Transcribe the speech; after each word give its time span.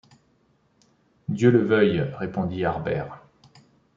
Dieu 1.29 1.51
le 1.51 1.59
veuille! 1.63 2.01
répondit 2.01 2.65
Harbert 2.65 3.21